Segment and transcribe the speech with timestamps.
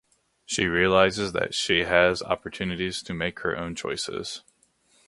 [0.47, 4.41] She realizes that she has opportunities to make her own choices.